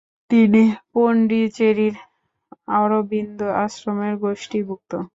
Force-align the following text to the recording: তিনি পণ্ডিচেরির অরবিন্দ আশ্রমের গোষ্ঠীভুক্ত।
তিনি 0.31 0.61
পণ্ডিচেরির 0.93 1.95
অরবিন্দ 2.75 3.39
আশ্রমের 3.63 4.13
গোষ্ঠীভুক্ত। 4.23 4.91